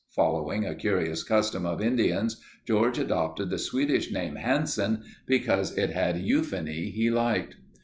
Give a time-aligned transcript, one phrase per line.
[0.15, 6.17] Following a curious custom of Indians George adopted the Swedish name Hansen because it had
[6.17, 7.57] euphony he liked.